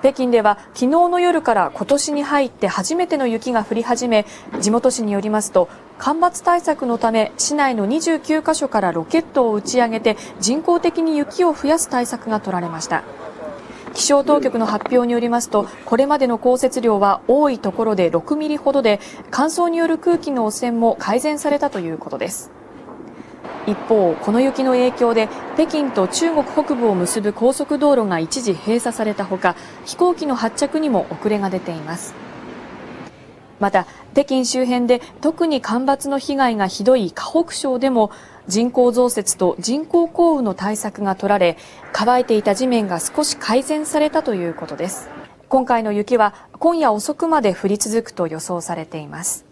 [0.00, 4.26] 北京では昨日の夜から今年に入って初めての雪が降り始め
[4.60, 13.02] 地元紙によりますと干ばつ対策のため市内の29カ所からロケットを打ち上げて人工的に雪を増やす対策が取られました。
[13.94, 19.00] 気象当局の発表によりますとこれまでの降雪量は多いところで6ミリほどで
[19.32, 22.52] 乾燥による空気の汚染も改善されたということです。
[23.68, 32.14] 一方、この雪の影響で北京と中国北部を結ぶ高速道路が一時閉鎖されたほか飛行機の発着にも遅れが出ています。
[33.60, 38.10] また北京周辺で特に干ばつの被害がひどい河北省でも
[38.46, 41.58] 人工増設と人工降雨の対策が取られ
[41.92, 45.10] 乾いていた地面が少し改善されたということです。
[45.50, 49.47] 今回の雪は今夜遅くまで降り続くと予想されています。